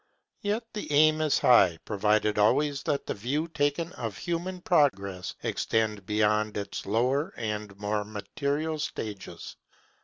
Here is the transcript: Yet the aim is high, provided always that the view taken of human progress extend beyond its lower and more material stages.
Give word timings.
Yet 0.41 0.63
the 0.73 0.91
aim 0.91 1.21
is 1.21 1.37
high, 1.37 1.77
provided 1.85 2.39
always 2.39 2.81
that 2.81 3.05
the 3.05 3.13
view 3.13 3.47
taken 3.47 3.93
of 3.93 4.17
human 4.17 4.61
progress 4.61 5.35
extend 5.43 6.07
beyond 6.07 6.57
its 6.57 6.87
lower 6.87 7.35
and 7.37 7.77
more 7.77 8.03
material 8.03 8.79
stages. 8.79 9.57